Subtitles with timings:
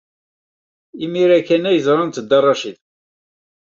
[1.03, 2.77] Imir-a kan ay ẓrant Dda Racid.